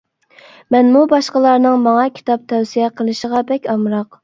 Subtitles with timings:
[0.75, 4.13] مەنمۇ باشقىلارنىڭ ماڭا كىتاب تەۋسىيە قىلىشىغا بەك ئامراق!